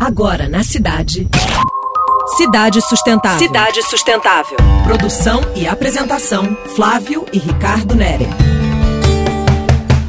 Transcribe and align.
Agora 0.00 0.48
na 0.48 0.64
cidade. 0.64 1.28
Cidade 2.38 2.80
Sustentável. 2.80 3.38
Cidade 3.38 3.82
Sustentável. 3.82 4.56
Produção 4.82 5.42
e 5.54 5.66
apresentação: 5.68 6.56
Flávio 6.74 7.26
e 7.34 7.38
Ricardo 7.38 7.94
Nere. 7.94 8.24